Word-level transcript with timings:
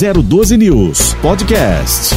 012 0.00 0.56
News 0.56 1.12
Podcast. 1.20 2.14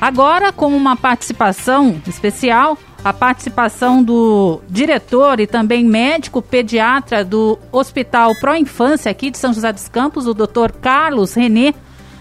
Agora, 0.00 0.52
com 0.52 0.68
uma 0.68 0.94
participação 0.94 2.00
especial, 2.06 2.78
a 3.04 3.12
participação 3.12 4.00
do 4.00 4.60
diretor 4.68 5.40
e 5.40 5.48
também 5.48 5.84
médico 5.84 6.40
pediatra 6.40 7.24
do 7.24 7.58
Hospital 7.72 8.36
Pro 8.40 8.54
Infância 8.54 9.10
aqui 9.10 9.32
de 9.32 9.38
São 9.38 9.52
José 9.52 9.72
dos 9.72 9.88
Campos, 9.88 10.28
o 10.28 10.34
Dr. 10.34 10.70
Carlos 10.80 11.34
Renê, 11.34 11.74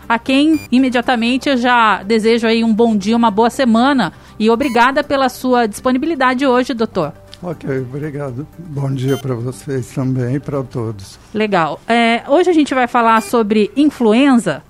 a 0.07 0.17
quem 0.17 0.59
imediatamente 0.71 1.47
eu 1.47 1.55
já 1.55 2.01
desejo 2.01 2.47
aí 2.47 2.63
um 2.63 2.73
bom 2.73 2.97
dia, 2.97 3.15
uma 3.15 3.29
boa 3.29 3.51
semana 3.51 4.11
e 4.39 4.49
obrigada 4.49 5.03
pela 5.03 5.29
sua 5.29 5.67
disponibilidade 5.67 6.43
hoje, 6.43 6.73
doutor. 6.73 7.13
Ok, 7.41 7.69
obrigado. 7.79 8.45
Bom 8.57 8.91
dia 8.91 9.17
para 9.17 9.33
vocês 9.33 9.87
também 9.91 10.35
e 10.35 10.39
para 10.39 10.61
todos. 10.61 11.17
Legal. 11.33 11.79
É, 11.87 12.23
hoje 12.27 12.49
a 12.49 12.53
gente 12.53 12.73
vai 12.73 12.85
falar 12.85 13.21
sobre 13.21 13.71
influenza 13.77 14.61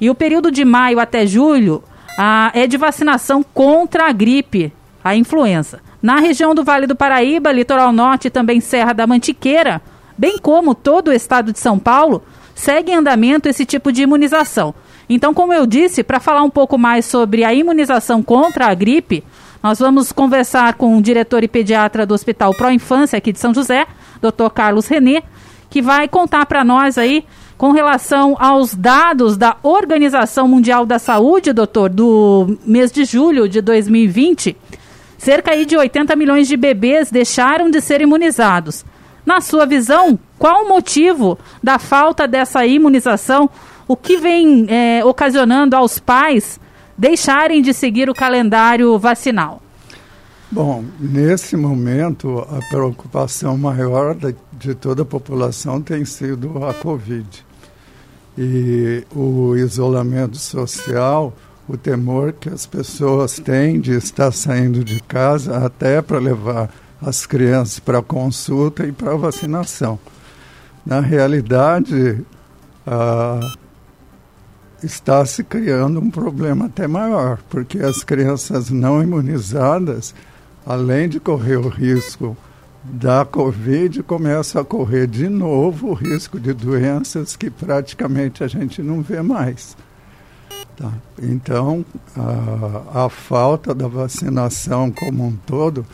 e 0.00 0.08
o 0.08 0.14
período 0.14 0.50
de 0.50 0.64
maio 0.64 1.00
até 1.00 1.26
julho 1.26 1.82
é 2.52 2.66
de 2.66 2.76
vacinação 2.76 3.42
contra 3.42 4.08
a 4.08 4.12
gripe, 4.12 4.72
a 5.02 5.16
influenza. 5.16 5.80
Na 6.00 6.20
região 6.20 6.54
do 6.54 6.62
Vale 6.62 6.86
do 6.86 6.94
Paraíba, 6.94 7.50
Litoral 7.50 7.92
Norte 7.92 8.28
e 8.28 8.30
também 8.30 8.60
Serra 8.60 8.92
da 8.92 9.06
Mantiqueira, 9.06 9.80
bem 10.16 10.38
como 10.38 10.74
todo 10.74 11.08
o 11.08 11.12
estado 11.12 11.52
de 11.52 11.58
São 11.58 11.78
Paulo, 11.78 12.22
segue 12.54 12.92
em 12.92 12.96
andamento 12.96 13.48
esse 13.48 13.64
tipo 13.64 13.90
de 13.90 14.02
imunização. 14.02 14.74
Então, 15.08 15.34
como 15.34 15.52
eu 15.52 15.66
disse, 15.66 16.02
para 16.02 16.20
falar 16.20 16.42
um 16.42 16.50
pouco 16.50 16.78
mais 16.78 17.04
sobre 17.04 17.44
a 17.44 17.52
imunização 17.52 18.22
contra 18.22 18.66
a 18.66 18.74
gripe, 18.74 19.24
nós 19.62 19.78
vamos 19.78 20.10
conversar 20.10 20.74
com 20.74 20.98
o 20.98 21.02
diretor 21.02 21.44
e 21.44 21.48
pediatra 21.48 22.04
do 22.04 22.14
Hospital 22.14 22.52
Pro 22.52 22.70
Infância 22.70 23.16
aqui 23.16 23.32
de 23.32 23.38
São 23.38 23.54
José, 23.54 23.86
Dr. 24.20 24.50
Carlos 24.52 24.88
Renê, 24.88 25.22
que 25.70 25.80
vai 25.80 26.08
contar 26.08 26.46
para 26.46 26.64
nós 26.64 26.98
aí 26.98 27.24
com 27.56 27.70
relação 27.70 28.36
aos 28.40 28.74
dados 28.74 29.36
da 29.36 29.56
Organização 29.62 30.48
Mundial 30.48 30.84
da 30.84 30.98
Saúde, 30.98 31.52
doutor, 31.52 31.88
do 31.90 32.58
mês 32.66 32.90
de 32.90 33.04
julho 33.04 33.48
de 33.48 33.60
2020, 33.60 34.56
cerca 35.16 35.52
aí 35.52 35.64
de 35.64 35.76
80 35.76 36.16
milhões 36.16 36.48
de 36.48 36.56
bebês 36.56 37.08
deixaram 37.08 37.70
de 37.70 37.80
ser 37.80 38.00
imunizados. 38.00 38.84
Na 39.24 39.40
sua 39.40 39.64
visão, 39.64 40.18
qual 40.40 40.64
o 40.64 40.68
motivo 40.68 41.38
da 41.62 41.78
falta 41.78 42.26
dessa 42.26 42.66
imunização? 42.66 43.48
O 43.86 43.94
que 43.94 44.16
vem 44.16 44.66
é, 44.68 45.04
ocasionando 45.04 45.76
aos 45.76 46.00
pais 46.00 46.58
deixarem 47.02 47.60
de 47.60 47.74
seguir 47.74 48.08
o 48.08 48.14
calendário 48.14 48.96
vacinal? 48.96 49.60
Bom, 50.48 50.84
nesse 51.00 51.56
momento, 51.56 52.38
a 52.48 52.60
preocupação 52.68 53.58
maior 53.58 54.14
de, 54.14 54.36
de 54.52 54.72
toda 54.72 55.02
a 55.02 55.04
população 55.04 55.82
tem 55.82 56.04
sido 56.04 56.64
a 56.64 56.72
Covid. 56.72 57.44
E 58.38 59.04
o 59.16 59.56
isolamento 59.56 60.36
social, 60.36 61.34
o 61.68 61.76
temor 61.76 62.34
que 62.34 62.48
as 62.48 62.66
pessoas 62.66 63.36
têm 63.40 63.80
de 63.80 63.96
estar 63.96 64.30
saindo 64.30 64.84
de 64.84 65.00
casa 65.02 65.56
até 65.66 66.00
para 66.00 66.20
levar 66.20 66.70
as 67.00 67.26
crianças 67.26 67.80
para 67.80 68.00
consulta 68.00 68.86
e 68.86 68.92
para 68.92 69.16
vacinação. 69.16 69.98
Na 70.86 71.00
realidade, 71.00 72.24
ah, 72.86 73.40
está 74.82 75.24
se 75.24 75.44
criando 75.44 76.00
um 76.00 76.10
problema 76.10 76.66
até 76.66 76.86
maior, 76.86 77.38
porque 77.48 77.78
as 77.78 78.02
crianças 78.02 78.70
não 78.70 79.02
imunizadas, 79.02 80.14
além 80.66 81.08
de 81.08 81.20
correr 81.20 81.56
o 81.56 81.68
risco 81.68 82.36
da 82.84 83.24
Covid, 83.24 84.02
começam 84.02 84.60
a 84.60 84.64
correr 84.64 85.06
de 85.06 85.28
novo 85.28 85.90
o 85.90 85.94
risco 85.94 86.38
de 86.40 86.52
doenças 86.52 87.36
que 87.36 87.48
praticamente 87.48 88.42
a 88.42 88.48
gente 88.48 88.82
não 88.82 89.02
vê 89.02 89.22
mais. 89.22 89.76
Tá? 90.76 90.92
Então, 91.22 91.84
a, 92.16 93.04
a 93.04 93.08
falta 93.08 93.74
da 93.74 93.86
vacinação 93.86 94.90
como 94.90 95.26
um 95.26 95.36
todo 95.46 95.86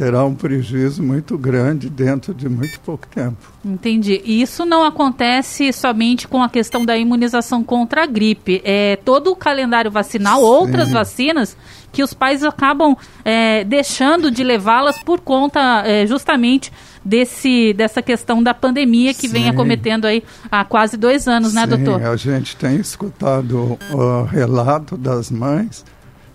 terá 0.00 0.24
um 0.24 0.34
prejuízo 0.34 1.02
muito 1.02 1.36
grande 1.36 1.90
dentro 1.90 2.32
de 2.32 2.48
muito 2.48 2.80
pouco 2.80 3.06
tempo. 3.06 3.36
Entendi. 3.62 4.22
E 4.24 4.40
isso 4.40 4.64
não 4.64 4.82
acontece 4.82 5.70
somente 5.74 6.26
com 6.26 6.42
a 6.42 6.48
questão 6.48 6.86
da 6.86 6.96
imunização 6.96 7.62
contra 7.62 8.04
a 8.04 8.06
gripe. 8.06 8.62
É 8.64 8.96
todo 8.96 9.30
o 9.30 9.36
calendário 9.36 9.90
vacinal, 9.90 10.38
Sim. 10.38 10.46
outras 10.46 10.90
vacinas 10.90 11.54
que 11.92 12.02
os 12.02 12.14
pais 12.14 12.42
acabam 12.42 12.96
é, 13.22 13.62
deixando 13.62 14.30
de 14.30 14.42
levá-las 14.42 14.98
por 15.02 15.20
conta 15.20 15.82
é, 15.84 16.06
justamente 16.06 16.72
desse, 17.04 17.74
dessa 17.74 18.00
questão 18.00 18.42
da 18.42 18.54
pandemia 18.54 19.12
que 19.12 19.28
Sim. 19.28 19.34
vem 19.34 19.48
acometendo 19.50 20.06
aí 20.06 20.24
há 20.50 20.64
quase 20.64 20.96
dois 20.96 21.28
anos, 21.28 21.52
né, 21.52 21.64
Sim, 21.64 21.76
doutor? 21.76 22.02
A 22.06 22.16
gente 22.16 22.56
tem 22.56 22.76
escutado 22.76 23.78
o 23.92 24.22
relato 24.22 24.96
das 24.96 25.30
mães 25.30 25.84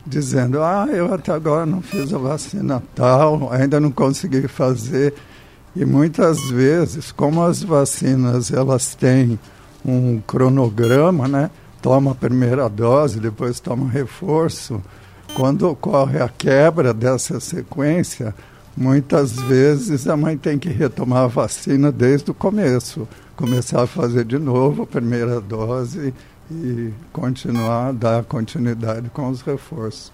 dizendo, 0.06 0.62
ah, 0.62 0.88
eu 0.92 1.14
até 1.14 1.32
agora 1.32 1.66
não 1.66 1.82
fiz 1.82 2.14
a 2.14 2.18
vacina 2.18 2.82
tal, 2.94 3.52
ainda 3.52 3.80
não 3.80 3.92
consegui 3.92 4.48
fazer. 4.48 5.14
E 5.76 5.84
muitas 5.84 6.50
vezes, 6.50 7.12
como 7.12 7.44
as 7.44 7.64
vacinas 7.64 8.52
elas 8.52 8.96
têm 8.96 9.40
um 9.84 10.22
cronograma, 10.26 11.28
né? 11.28 11.50
Toma 11.82 12.12
a 12.12 12.16
primeira 12.16 12.70
dose, 12.70 13.20
depois 13.20 13.60
toma 13.60 13.90
reforço. 13.90 14.82
Quando 15.36 15.70
ocorre 15.70 16.20
a 16.20 16.30
quebra 16.30 16.94
dessa 16.94 17.40
sequência, 17.40 18.34
muitas 18.76 19.34
vezes 19.34 20.08
a 20.08 20.16
mãe 20.16 20.38
tem 20.38 20.58
que 20.58 20.70
retomar 20.70 21.24
a 21.24 21.28
vacina 21.28 21.92
desde 21.92 22.32
o 22.32 22.34
começo, 22.34 23.08
começar 23.36 23.84
a 23.84 23.88
fazer 23.88 24.24
de 24.24 24.40
novo 24.40 24.84
a 24.84 24.88
primeira 24.88 25.42
dose 25.42 26.14
e 26.50 26.94
continuar, 27.12 27.94
dar 27.94 28.24
continuidade 28.24 29.10
com 29.10 29.30
os 29.30 29.42
reforços. 29.42 30.12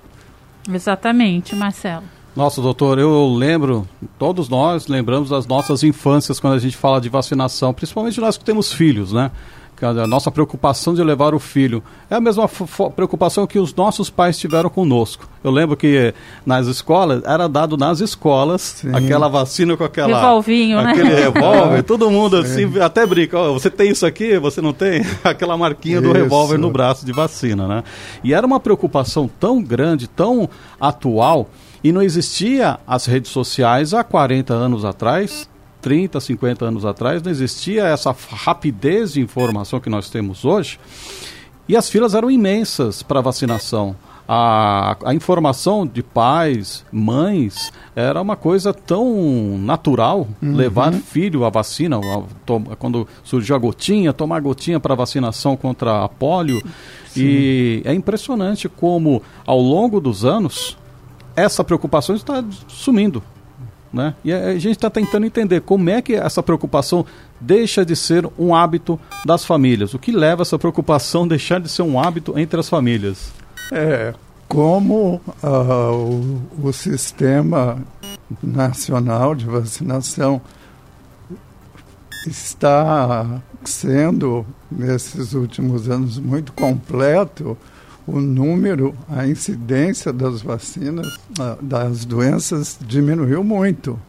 Exatamente, 0.71 1.55
Marcelo. 1.55 2.03
Nossa, 2.35 2.61
doutor, 2.61 2.97
eu 2.97 3.27
lembro, 3.33 3.87
todos 4.17 4.47
nós 4.47 4.87
lembramos 4.87 5.29
das 5.29 5.45
nossas 5.45 5.83
infâncias 5.83 6.39
quando 6.39 6.53
a 6.53 6.59
gente 6.59 6.77
fala 6.77 7.01
de 7.01 7.09
vacinação, 7.09 7.73
principalmente 7.73 8.21
nós 8.21 8.37
que 8.37 8.45
temos 8.45 8.71
filhos, 8.71 9.11
né? 9.11 9.31
A 9.85 10.07
nossa 10.07 10.31
preocupação 10.31 10.93
de 10.93 11.03
levar 11.03 11.33
o 11.33 11.39
filho 11.39 11.83
é 12.09 12.15
a 12.15 12.21
mesma 12.21 12.47
preocupação 12.95 13.47
que 13.47 13.59
os 13.59 13.73
nossos 13.73 14.09
pais 14.09 14.37
tiveram 14.37 14.69
conosco. 14.69 15.27
Eu 15.43 15.49
lembro 15.49 15.75
que 15.75 16.13
nas 16.45 16.67
escolas, 16.67 17.23
era 17.25 17.47
dado 17.47 17.75
nas 17.75 17.99
escolas 17.99 18.61
Sim. 18.61 18.95
aquela 18.95 19.27
vacina 19.27 19.75
com 19.75 19.83
aquela. 19.83 20.19
Revolvinho, 20.19 20.79
aquele 20.79 21.09
né? 21.09 21.15
revólver, 21.15 21.81
todo 21.83 22.11
mundo 22.11 22.37
assim, 22.37 22.79
até 22.79 23.05
brinca, 23.05 23.39
oh, 23.39 23.53
você 23.53 23.69
tem 23.69 23.91
isso 23.91 24.05
aqui, 24.05 24.37
você 24.37 24.61
não 24.61 24.73
tem? 24.73 25.01
Aquela 25.23 25.57
marquinha 25.57 25.99
isso. 25.99 26.07
do 26.07 26.11
revólver 26.11 26.57
no 26.57 26.69
braço 26.69 27.05
de 27.05 27.11
vacina, 27.11 27.67
né? 27.67 27.83
E 28.23 28.33
era 28.33 28.45
uma 28.45 28.59
preocupação 28.59 29.29
tão 29.39 29.61
grande, 29.61 30.07
tão 30.07 30.49
atual, 30.79 31.49
e 31.83 31.91
não 31.91 32.01
existia 32.01 32.79
as 32.85 33.05
redes 33.05 33.31
sociais 33.31 33.93
há 33.93 34.03
40 34.03 34.53
anos 34.53 34.85
atrás, 34.85 35.49
30, 35.81 36.19
50 36.19 36.65
anos 36.65 36.85
atrás, 36.85 37.21
não 37.21 37.31
existia 37.31 37.85
essa 37.85 38.15
rapidez 38.29 39.13
de 39.13 39.21
informação 39.21 39.79
que 39.79 39.89
nós 39.89 40.09
temos 40.09 40.45
hoje. 40.45 40.79
E 41.67 41.75
as 41.75 41.89
filas 41.89 42.13
eram 42.13 42.29
imensas 42.29 43.01
para 43.01 43.21
vacinação. 43.21 43.95
A, 44.27 44.95
a, 45.03 45.13
informação 45.13 45.85
de 45.85 46.01
pais, 46.01 46.85
mães, 46.91 47.71
era 47.95 48.21
uma 48.21 48.35
coisa 48.35 48.73
tão 48.73 49.57
natural 49.57 50.27
uhum. 50.41 50.55
levar 50.55 50.93
filho 50.93 51.43
à 51.43 51.49
vacina. 51.49 51.99
A, 51.99 52.75
quando 52.77 53.07
surgiu 53.23 53.55
a 53.55 53.59
gotinha, 53.59 54.13
tomar 54.13 54.39
gotinha 54.41 54.79
para 54.79 54.95
vacinação 54.95 55.57
contra 55.57 56.05
a 56.05 56.09
polio. 56.09 56.61
Sim. 57.07 57.21
E 57.21 57.81
é 57.83 57.93
impressionante 57.93 58.69
como, 58.69 59.21
ao 59.45 59.59
longo 59.59 59.99
dos 59.99 60.23
anos, 60.23 60.77
essa 61.35 61.63
preocupação 61.63 62.15
está 62.15 62.43
sumindo. 62.67 63.21
Né? 63.93 64.15
E 64.23 64.31
a 64.31 64.53
gente 64.53 64.71
está 64.77 64.89
tentando 64.89 65.25
entender 65.25 65.61
como 65.61 65.89
é 65.89 66.01
que 66.01 66.15
essa 66.15 66.41
preocupação 66.41 67.05
deixa 67.39 67.83
de 67.85 67.95
ser 67.95 68.27
um 68.39 68.55
hábito 68.55 68.99
das 69.25 69.43
famílias. 69.43 69.93
O 69.93 69.99
que 69.99 70.11
leva 70.11 70.43
essa 70.43 70.57
preocupação 70.57 71.23
a 71.23 71.27
deixar 71.29 71.59
de 71.59 71.67
ser 71.69 71.81
um 71.81 71.99
hábito 71.99 72.37
entre 72.39 72.59
as 72.59 72.69
famílias? 72.69 73.33
É, 73.71 74.13
como 74.47 75.21
uh, 75.43 76.41
o, 76.61 76.67
o 76.67 76.73
sistema 76.73 77.77
nacional 78.41 79.35
de 79.35 79.45
vacinação 79.45 80.41
está 82.25 83.41
sendo, 83.63 84.45
nesses 84.69 85.33
últimos 85.33 85.89
anos, 85.89 86.17
muito 86.19 86.53
completo, 86.53 87.57
o 88.07 88.19
número, 88.19 88.93
a 89.09 89.27
incidência 89.27 90.11
das 90.11 90.41
vacinas, 90.41 91.07
das 91.61 92.05
doenças 92.05 92.77
diminuiu 92.81 93.43
muito. 93.43 93.99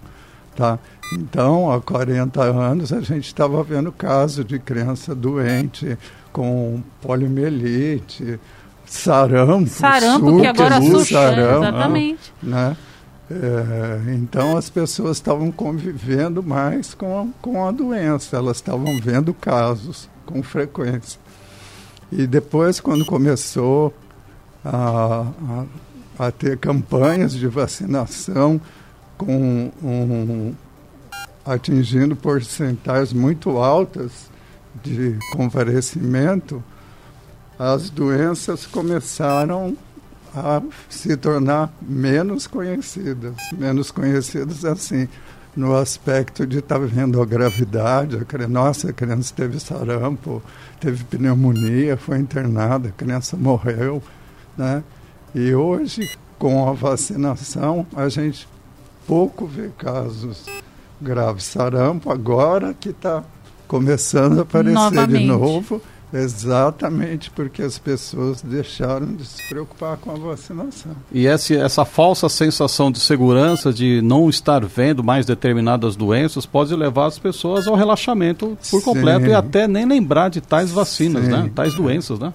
Tá? 0.57 0.79
Então, 1.15 1.71
há 1.71 1.81
40 1.81 2.43
anos, 2.43 2.93
a 2.93 3.01
gente 3.01 3.27
estava 3.27 3.63
vendo 3.63 3.93
casos 3.93 4.45
de 4.45 4.59
criança 4.59 5.15
doente 5.15 5.99
com 6.33 6.83
poliomielite, 7.01 8.39
sarampo, 8.87 9.69
sarampo 9.69 10.41
que 10.41 10.47
agora 10.47 10.77
assusta, 10.77 11.15
sarampo, 11.15 11.65
exatamente. 11.65 12.33
Né? 12.43 12.77
É, 13.31 14.15
então, 14.15 14.57
as 14.57 14.69
pessoas 14.69 15.17
estavam 15.17 15.51
convivendo 15.51 16.43
mais 16.43 16.93
com 16.93 17.21
a, 17.21 17.27
com 17.41 17.67
a 17.67 17.71
doença, 17.71 18.37
elas 18.37 18.57
estavam 18.57 18.99
vendo 19.01 19.33
casos 19.33 20.09
com 20.27 20.43
frequência. 20.43 21.22
E 22.13 22.27
depois, 22.27 22.79
quando 22.79 23.07
começou 23.07 23.95
a, 24.63 25.27
a, 26.19 26.27
a 26.27 26.31
ter 26.31 26.59
campanhas 26.59 27.33
de 27.33 27.49
vacinação 27.49 28.61
com 29.17 29.73
um, 29.83 30.55
atingindo 31.43 32.15
porcentagens 32.15 33.15
muito 33.15 33.57
altas 33.57 34.31
de 34.83 35.19
comparecimento, 35.33 36.63
as 37.59 37.89
doenças 37.89 38.67
começaram 38.67 39.75
a 40.35 40.61
se 40.91 41.17
tornar 41.17 41.73
menos 41.81 42.47
conhecidas. 42.47 43.37
Menos 43.57 43.91
conhecidas 43.91 44.67
assim, 44.67 45.09
no 45.55 45.77
aspecto 45.77 46.47
de 46.47 46.59
estar 46.59 46.79
tá 46.79 46.85
vendo 46.85 47.21
a 47.21 47.27
gravidade, 47.27 48.17
a 48.17 48.25
criança, 48.25 48.53
nossa, 48.53 48.91
a 48.91 48.93
criança 48.93 49.33
teve 49.37 49.61
sarampo, 49.61 50.43
teve 50.81 51.05
pneumonia, 51.05 51.97
foi 51.97 52.19
internada, 52.19 52.89
a 52.89 52.93
criança 52.93 53.37
morreu, 53.37 54.03
né? 54.57 54.83
E 55.35 55.55
hoje, 55.55 56.11
com 56.39 56.69
a 56.69 56.73
vacinação, 56.73 57.87
a 57.95 58.09
gente 58.09 58.49
pouco 59.07 59.47
vê 59.47 59.71
casos 59.77 60.47
graves. 61.01 61.45
Sarampo 61.45 62.11
agora 62.11 62.75
que 62.75 62.91
está 62.91 63.23
começando 63.67 64.39
a 64.39 64.43
aparecer 64.43 64.75
Novamente. 64.75 65.19
de 65.19 65.27
novo 65.27 65.81
Exatamente 66.13 67.31
porque 67.31 67.63
as 67.63 67.79
pessoas 67.79 68.43
deixaram 68.43 69.15
de 69.15 69.25
se 69.25 69.49
preocupar 69.49 69.97
com 69.97 70.11
a 70.11 70.15
vacinação. 70.15 70.93
E 71.11 71.27
essa, 71.27 71.55
essa 71.55 71.85
falsa 71.85 72.29
sensação 72.29 72.93
de 72.93 73.01
segurança, 73.01 73.73
de 73.73 74.03
não 74.03 74.29
estar 74.29 74.63
vendo 74.65 75.03
mais 75.03 75.25
determinadas 75.25 75.97
doenças, 75.97 76.45
pode 76.45 76.75
levar 76.77 77.07
as 77.07 77.19
pessoas 77.19 77.67
ao 77.67 77.75
relaxamento 77.75 78.59
por 78.71 78.81
Sim. 78.81 78.85
completo 78.85 79.27
e 79.27 79.33
até 79.33 79.67
nem 79.67 79.87
lembrar 79.87 80.29
de 80.29 80.41
tais 80.41 80.71
vacinas, 80.71 81.27
né? 81.27 81.51
tais 81.55 81.75
doenças. 81.75 82.19
Né? 82.19 82.33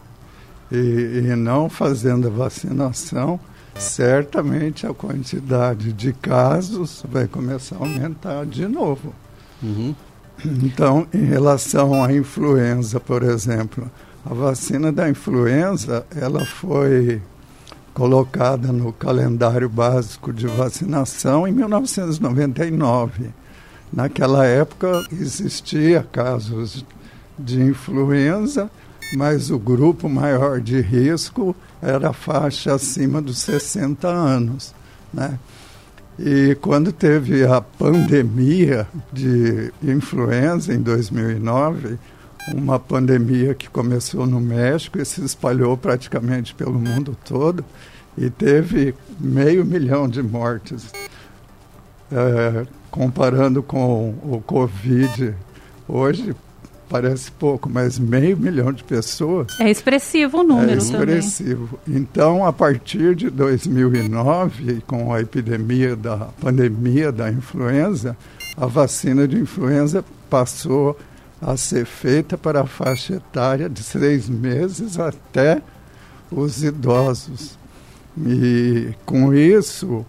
E, 0.71 1.21
e 1.25 1.35
não 1.35 1.69
fazendo 1.69 2.27
a 2.27 2.31
vacinação, 2.31 3.39
certamente 3.75 4.87
a 4.87 4.93
quantidade 4.93 5.93
de 5.93 6.13
casos 6.13 7.03
vai 7.07 7.27
começar 7.27 7.75
a 7.75 7.79
aumentar 7.79 8.45
de 8.45 8.67
novo. 8.67 9.13
Uhum. 9.61 9.93
Então, 10.45 11.07
em 11.13 11.23
relação 11.23 12.03
à 12.03 12.13
influenza, 12.13 12.99
por 12.99 13.23
exemplo, 13.23 13.89
a 14.29 14.33
vacina 14.33 14.91
da 14.91 15.09
influenza, 15.09 16.05
ela 16.15 16.45
foi 16.45 17.21
colocada 17.93 18.71
no 18.71 18.93
calendário 18.93 19.67
básico 19.67 20.31
de 20.31 20.45
vacinação 20.45 21.47
em 21.47 21.51
1999. 21.51 23.31
Naquela 23.91 24.45
época 24.45 25.03
existia 25.11 26.05
casos 26.11 26.85
de 27.39 27.61
influenza, 27.61 28.69
mas 29.15 29.49
o 29.49 29.57
grupo 29.57 30.07
maior 30.07 30.59
de 30.61 30.79
risco 30.81 31.55
era 31.81 32.09
a 32.09 32.13
faixa 32.13 32.75
acima 32.75 33.21
dos 33.21 33.39
60 33.39 34.07
anos, 34.07 34.75
né? 35.13 35.39
E 36.19 36.55
quando 36.61 36.91
teve 36.91 37.45
a 37.45 37.61
pandemia 37.61 38.87
de 39.13 39.71
influenza 39.83 40.73
em 40.73 40.81
2009, 40.81 41.97
uma 42.53 42.79
pandemia 42.79 43.53
que 43.53 43.69
começou 43.69 44.25
no 44.25 44.39
México 44.39 44.99
e 44.99 45.05
se 45.05 45.23
espalhou 45.23 45.77
praticamente 45.77 46.55
pelo 46.55 46.79
mundo 46.79 47.15
todo 47.25 47.63
e 48.17 48.29
teve 48.29 48.95
meio 49.19 49.63
milhão 49.63 50.07
de 50.07 50.23
mortes. 50.23 50.91
É, 52.11 52.65
comparando 52.89 53.61
com 53.61 54.15
o 54.23 54.41
Covid, 54.41 55.35
hoje 55.87 56.33
parece 56.89 57.31
pouco, 57.31 57.69
mas 57.69 57.99
meio 57.99 58.37
milhão 58.37 58.71
de 58.71 58.83
pessoas. 58.83 59.59
É 59.59 59.69
expressivo 59.69 60.39
o 60.39 60.43
número 60.43 60.71
é 60.71 60.77
expressivo. 60.77 61.79
Também. 61.85 62.01
Então, 62.01 62.45
a 62.45 62.53
partir 62.53 63.15
de 63.15 63.29
2009, 63.29 64.81
com 64.87 65.13
a 65.13 65.21
epidemia 65.21 65.95
da 65.95 66.17
pandemia 66.39 67.11
da 67.11 67.29
influenza, 67.31 68.17
a 68.55 68.65
vacina 68.65 69.27
de 69.27 69.37
influenza 69.37 70.03
passou 70.29 70.97
a 71.41 71.55
ser 71.55 71.85
feita 71.85 72.37
para 72.37 72.61
a 72.61 72.65
faixa 72.65 73.15
etária 73.15 73.69
de 73.69 73.83
seis 73.83 74.27
meses 74.27 74.99
até 74.99 75.61
os 76.31 76.63
idosos. 76.63 77.57
E 78.17 78.93
com 79.05 79.33
isso, 79.33 80.03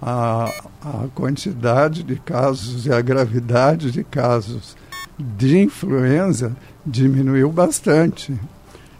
a, 0.00 0.50
a 0.82 1.08
quantidade 1.14 2.02
de 2.02 2.16
casos 2.16 2.86
e 2.86 2.92
a 2.92 3.00
gravidade 3.00 3.90
de 3.90 4.02
casos 4.02 4.76
de 5.20 5.58
influenza 5.58 6.56
diminuiu 6.84 7.50
bastante. 7.50 8.34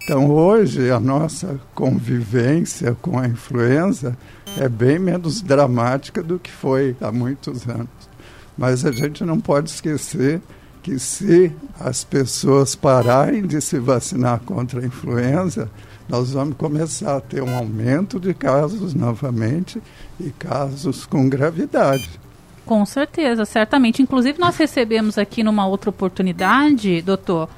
Então, 0.03 0.31
hoje, 0.31 0.91
a 0.91 0.99
nossa 0.99 1.61
convivência 1.75 2.97
com 3.01 3.19
a 3.19 3.29
influenza 3.29 4.17
é 4.59 4.69
bem 4.69 4.99
menos 4.99 5.41
dramática 5.41 6.23
do 6.23 6.39
que 6.39 6.51
foi 6.51 6.97
há 7.01 7.13
muitos 7.13 7.69
anos. 7.69 7.89
Mas 8.57 8.85
a 8.85 8.91
gente 8.91 9.25
não 9.25 9.39
pode 9.39 9.71
esquecer 9.71 10.41
que, 10.83 10.99
se 10.99 11.53
as 11.79 12.03
pessoas 12.03 12.75
pararem 12.75 13.47
de 13.47 13.61
se 13.61 13.79
vacinar 13.79 14.41
contra 14.41 14.81
a 14.81 14.87
influenza, 14.87 15.71
nós 16.09 16.33
vamos 16.33 16.57
começar 16.57 17.17
a 17.17 17.21
ter 17.21 17.43
um 17.43 17.55
aumento 17.55 18.19
de 18.19 18.35
casos 18.35 18.95
novamente 18.95 19.81
e 20.19 20.31
casos 20.31 21.07
com 21.07 21.29
gravidade. 21.29 22.11
Com 22.71 22.87
certeza, 22.87 23.45
certamente. 23.45 24.01
Inclusive, 24.01 24.39
nós 24.39 24.57
recebemos 24.57 25.19
aqui 25.19 25.43
numa 25.43 25.67
outra 25.67 25.91
oportunidade, 25.91 27.03
doutor, 27.03 27.49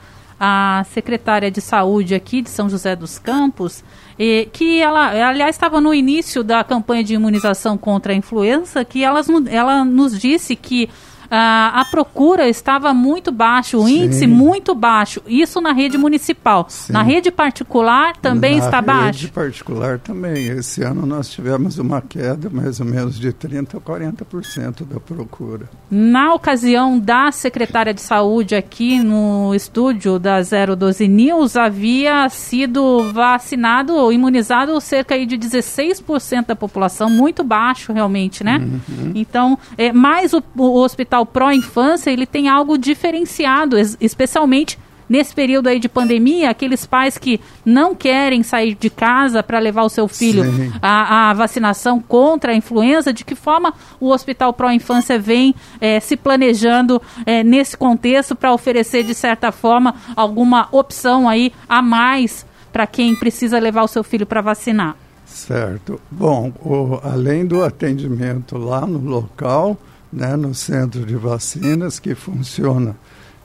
a 0.40 0.86
secretária 0.88 1.50
de 1.50 1.60
saúde 1.60 2.14
aqui 2.14 2.40
de 2.40 2.48
São 2.48 2.66
José 2.66 2.96
dos 2.96 3.18
Campos, 3.18 3.84
e, 4.18 4.48
que 4.54 4.80
ela, 4.80 5.10
aliás, 5.28 5.54
estava 5.54 5.82
no 5.82 5.92
início 5.92 6.42
da 6.42 6.64
campanha 6.64 7.04
de 7.04 7.12
imunização 7.12 7.76
contra 7.76 8.14
a 8.14 8.16
influenza, 8.16 8.86
que 8.86 9.04
elas, 9.04 9.28
ela 9.50 9.84
nos 9.84 10.18
disse 10.18 10.56
que 10.56 10.88
ah, 11.34 11.80
a 11.80 11.84
procura 11.86 12.46
estava 12.46 12.92
muito 12.92 13.32
baixa, 13.32 13.78
o 13.78 13.86
Sim. 13.86 14.04
índice 14.04 14.26
muito 14.26 14.74
baixo. 14.74 15.22
Isso 15.26 15.62
na 15.62 15.72
rede 15.72 15.96
municipal. 15.96 16.66
Sim. 16.68 16.92
Na 16.92 17.02
rede 17.02 17.30
particular 17.30 18.14
também 18.18 18.58
na 18.58 18.64
está 18.66 18.82
baixo? 18.82 19.00
Na 19.00 19.06
rede 19.06 19.28
particular 19.28 19.98
também. 19.98 20.48
Esse 20.48 20.82
ano 20.82 21.06
nós 21.06 21.30
tivemos 21.30 21.78
uma 21.78 22.02
queda 22.02 22.50
mais 22.50 22.80
ou 22.80 22.86
menos 22.86 23.18
de 23.18 23.32
30% 23.32 23.78
a 23.78 23.80
40% 23.80 24.84
da 24.84 25.00
procura. 25.00 25.70
Na 25.90 26.34
ocasião 26.34 26.98
da 26.98 27.32
secretária 27.32 27.94
de 27.94 28.02
saúde 28.02 28.54
aqui 28.54 29.00
no 29.00 29.54
estúdio 29.54 30.18
da 30.18 30.42
012 30.42 31.08
News, 31.08 31.56
havia 31.56 32.28
sido 32.28 33.10
vacinado 33.10 33.94
ou 33.94 34.12
imunizado 34.12 34.78
cerca 34.82 35.18
de 35.24 35.38
16% 35.38 36.46
da 36.48 36.56
população, 36.56 37.08
muito 37.08 37.42
baixo 37.42 37.90
realmente, 37.90 38.44
né? 38.44 38.58
Uhum. 38.58 39.12
Então, 39.14 39.58
é, 39.78 39.92
mais 39.92 40.34
o, 40.34 40.42
o 40.58 40.78
hospital 40.78 41.21
o 41.22 41.26
pró-infância, 41.26 42.10
ele 42.10 42.26
tem 42.26 42.48
algo 42.48 42.76
diferenciado, 42.76 43.76
especialmente 44.00 44.78
nesse 45.12 45.34
período 45.34 45.66
aí 45.66 45.78
de 45.78 45.90
pandemia, 45.90 46.48
aqueles 46.48 46.86
pais 46.86 47.18
que 47.18 47.38
não 47.66 47.94
querem 47.94 48.42
sair 48.42 48.74
de 48.74 48.88
casa 48.88 49.42
para 49.42 49.58
levar 49.58 49.82
o 49.82 49.88
seu 49.90 50.08
filho 50.08 50.42
à, 50.80 51.28
à, 51.28 51.34
vacinação 51.34 52.00
contra 52.00 52.52
a 52.52 52.54
influenza, 52.54 53.12
de 53.12 53.22
que 53.22 53.34
forma 53.34 53.74
o 54.00 54.08
Hospital 54.08 54.54
Pro 54.54 54.70
Infância 54.70 55.18
vem 55.18 55.54
é, 55.82 56.00
se 56.00 56.16
planejando 56.16 57.00
é, 57.26 57.44
nesse 57.44 57.76
contexto 57.76 58.34
para 58.34 58.54
oferecer, 58.54 59.04
de 59.04 59.14
certa 59.14 59.52
forma, 59.52 59.94
alguma 60.16 60.68
opção 60.72 61.28
aí 61.28 61.52
a 61.68 61.82
mais 61.82 62.46
para 62.72 62.86
quem 62.86 63.14
precisa 63.14 63.58
levar 63.58 63.82
o 63.82 63.88
seu 63.88 64.02
filho 64.02 64.24
para 64.24 64.40
vacinar? 64.40 64.96
Certo. 65.26 66.00
Bom, 66.10 66.52
o, 66.64 66.98
além 67.02 67.44
do 67.44 67.62
atendimento 67.62 68.56
lá 68.56 68.86
no 68.86 68.98
local, 68.98 69.76
né, 70.12 70.36
no 70.36 70.54
centro 70.54 71.06
de 71.06 71.16
vacinas, 71.16 71.98
que 71.98 72.14
funciona 72.14 72.94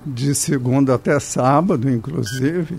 de 0.06 0.36
segunda 0.36 0.96
até 0.96 1.20
sábado, 1.20 1.90
inclusive, 1.90 2.78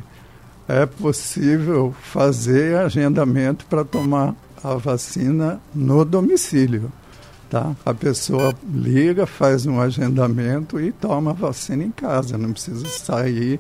é 0.67 0.85
possível 0.85 1.95
fazer 2.03 2.77
agendamento 2.77 3.65
para 3.67 3.85
tomar 3.85 4.35
a 4.63 4.75
vacina 4.75 5.61
no 5.75 6.05
domicílio. 6.05 6.93
Tá? 7.49 7.75
A 7.85 7.95
pessoa 7.95 8.55
liga, 8.71 9.27
faz 9.27 9.65
um 9.65 9.81
agendamento 9.81 10.79
e 10.79 10.93
toma 10.93 11.31
a 11.31 11.35
vacina 11.35 11.83
em 11.83 11.91
casa, 11.91 12.37
não 12.37 12.53
precisa 12.53 12.87
sair 12.89 13.59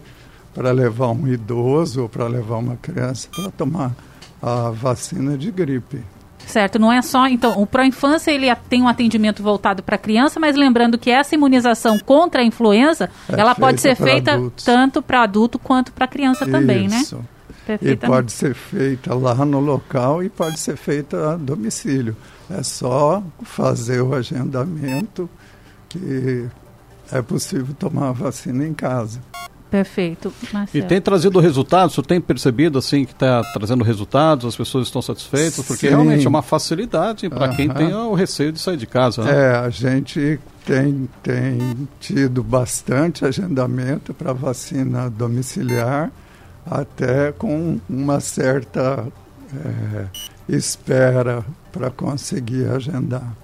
para 0.54 0.70
levar 0.72 1.08
um 1.08 1.26
idoso 1.26 2.02
ou 2.02 2.08
para 2.08 2.26
levar 2.26 2.56
uma 2.56 2.76
criança 2.76 3.28
para 3.34 3.50
tomar 3.50 3.94
a 4.42 4.70
vacina 4.70 5.38
de 5.38 5.50
gripe. 5.50 6.02
Certo, 6.48 6.78
não 6.78 6.90
é 6.90 7.02
só. 7.02 7.28
Então, 7.28 7.60
o 7.60 7.66
pró-infância 7.66 8.30
ele 8.30 8.46
tem 8.68 8.82
um 8.82 8.88
atendimento 8.88 9.42
voltado 9.42 9.82
para 9.82 9.96
a 9.96 9.98
criança, 9.98 10.40
mas 10.40 10.56
lembrando 10.56 10.96
que 10.98 11.10
essa 11.10 11.34
imunização 11.34 11.98
contra 11.98 12.40
a 12.40 12.44
influenza, 12.44 13.10
é 13.28 13.38
ela 13.38 13.54
pode 13.54 13.80
ser 13.80 13.94
feita 13.94 14.32
adultos. 14.32 14.64
tanto 14.64 15.02
para 15.02 15.22
adulto 15.22 15.58
quanto 15.58 15.92
para 15.92 16.06
criança 16.06 16.44
Isso. 16.44 16.52
também, 16.52 16.88
né? 16.88 17.02
E 17.82 17.94
pode 17.96 18.32
ser 18.32 18.54
feita 18.54 19.14
lá 19.14 19.34
no 19.44 19.60
local 19.60 20.22
e 20.22 20.30
pode 20.30 20.58
ser 20.58 20.76
feita 20.76 21.34
a 21.34 21.36
domicílio. 21.36 22.16
É 22.50 22.62
só 22.62 23.22
fazer 23.42 24.00
o 24.00 24.14
agendamento 24.14 25.28
que 25.86 26.48
é 27.12 27.20
possível 27.20 27.74
tomar 27.78 28.08
a 28.08 28.12
vacina 28.12 28.66
em 28.66 28.72
casa. 28.72 29.20
Perfeito. 29.70 30.32
Marcelo. 30.52 30.84
E 30.84 30.88
tem 30.88 31.00
trazido 31.00 31.38
resultados? 31.40 31.94
Você 31.94 32.02
tem 32.02 32.20
percebido 32.20 32.78
assim 32.78 33.04
que 33.04 33.12
está 33.12 33.42
trazendo 33.52 33.84
resultados? 33.84 34.46
As 34.46 34.56
pessoas 34.56 34.86
estão 34.86 35.02
satisfeitas? 35.02 35.64
Porque 35.66 35.86
Sim. 35.86 35.94
realmente 35.94 36.24
é 36.24 36.28
uma 36.28 36.42
facilidade 36.42 37.28
para 37.28 37.48
quem 37.48 37.68
tem 37.68 37.94
o 37.94 38.14
receio 38.14 38.50
de 38.50 38.58
sair 38.58 38.76
de 38.76 38.86
casa. 38.86 39.22
Né? 39.22 39.30
É, 39.30 39.56
a 39.56 39.68
gente 39.68 40.40
tem, 40.64 41.08
tem 41.22 41.88
tido 42.00 42.42
bastante 42.42 43.24
agendamento 43.24 44.14
para 44.14 44.32
vacina 44.32 45.10
domiciliar, 45.10 46.10
até 46.64 47.32
com 47.32 47.78
uma 47.88 48.20
certa 48.20 49.06
é, 49.54 50.06
espera 50.48 51.44
para 51.70 51.90
conseguir 51.90 52.68
agendar. 52.70 53.34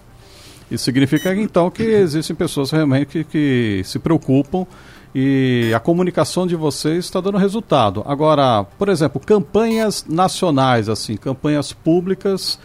Isso 0.70 0.84
significa 0.84 1.34
então 1.34 1.70
que 1.70 1.82
existem 1.82 2.34
pessoas 2.34 2.70
realmente 2.70 3.06
que, 3.06 3.24
que 3.24 3.82
se 3.84 3.98
preocupam 3.98 4.66
e 5.14 5.72
a 5.74 5.78
comunicação 5.78 6.46
de 6.46 6.56
vocês 6.56 7.04
está 7.04 7.20
dando 7.20 7.38
resultado. 7.38 8.02
Agora, 8.04 8.64
por 8.64 8.88
exemplo, 8.88 9.20
campanhas 9.20 10.04
nacionais, 10.08 10.88
assim, 10.88 11.16
campanhas 11.16 11.72
públicas 11.72 12.58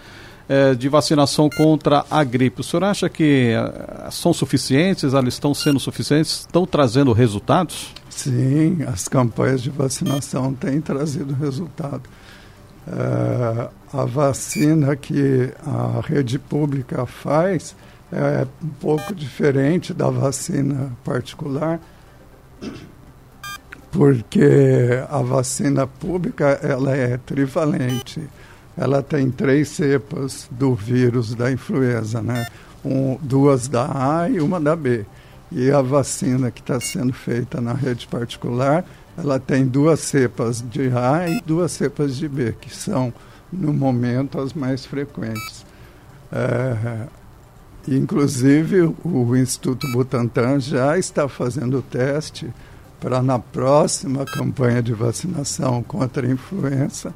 é, 0.47 0.73
de 0.73 0.89
vacinação 0.89 1.47
contra 1.47 2.03
a 2.09 2.23
gripe. 2.23 2.61
O 2.61 2.63
senhor 2.63 2.83
acha 2.85 3.07
que 3.07 3.51
é, 3.53 4.09
são 4.09 4.33
suficientes? 4.33 5.13
Elas 5.13 5.35
estão 5.35 5.53
sendo 5.53 5.79
suficientes? 5.79 6.39
Estão 6.39 6.65
trazendo 6.65 7.13
resultados? 7.13 7.93
Sim, 8.09 8.79
as 8.87 9.07
campanhas 9.07 9.61
de 9.61 9.69
vacinação 9.69 10.51
têm 10.55 10.81
trazido 10.81 11.35
resultado. 11.35 12.01
É, 12.87 13.69
a 13.93 14.05
vacina 14.05 14.95
que 14.95 15.53
a 15.63 16.01
rede 16.03 16.39
pública 16.39 17.05
faz 17.05 17.75
é 18.11 18.47
um 18.63 18.69
pouco 18.69 19.13
diferente 19.13 19.93
da 19.93 20.09
vacina 20.09 20.91
particular 21.03 21.79
porque 23.91 25.03
a 25.09 25.21
vacina 25.21 25.87
pública 25.87 26.59
ela 26.61 26.95
é 26.95 27.17
trivalente. 27.17 28.21
Ela 28.77 29.01
tem 29.01 29.29
três 29.29 29.69
cepas 29.69 30.47
do 30.51 30.73
vírus 30.73 31.35
da 31.35 31.51
influenza, 31.51 32.21
né? 32.21 32.47
Um, 32.85 33.17
duas 33.21 33.67
da 33.67 34.21
A 34.21 34.29
e 34.29 34.39
uma 34.39 34.59
da 34.59 34.75
B. 34.75 35.05
E 35.51 35.71
a 35.71 35.81
vacina 35.81 36.51
que 36.51 36.61
está 36.61 36.79
sendo 36.79 37.11
feita 37.11 37.59
na 37.59 37.73
rede 37.73 38.07
particular, 38.07 38.85
ela 39.17 39.39
tem 39.39 39.65
duas 39.65 39.99
cepas 39.99 40.61
de 40.61 40.89
A 40.95 41.27
e 41.27 41.41
duas 41.41 41.71
cepas 41.71 42.15
de 42.15 42.29
B, 42.29 42.55
que 42.61 42.73
são, 42.73 43.11
no 43.51 43.73
momento, 43.73 44.39
as 44.39 44.53
mais 44.53 44.85
frequentes. 44.85 45.65
É, 46.31 47.07
Inclusive, 47.91 48.93
o 49.03 49.35
Instituto 49.35 49.91
Butantan 49.91 50.59
já 50.59 50.95
está 50.95 51.27
fazendo 51.27 51.79
o 51.79 51.81
teste 51.81 52.47
para, 53.01 53.19
na 53.19 53.39
próxima 53.39 54.23
campanha 54.25 54.79
de 54.79 54.93
vacinação 54.93 55.81
contra 55.81 56.27
a 56.27 56.29
influenza, 56.29 57.11